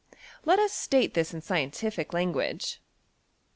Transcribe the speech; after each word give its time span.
Let 0.45 0.57
us 0.57 0.71
state 0.71 1.13
this 1.13 1.31
in 1.31 1.43
scientific 1.43 2.11
language. 2.11 2.81